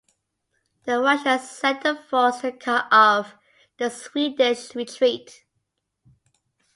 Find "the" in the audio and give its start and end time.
0.85-0.99, 3.77-3.91